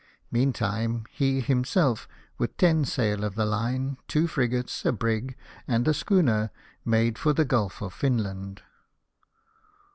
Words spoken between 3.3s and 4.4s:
the line, two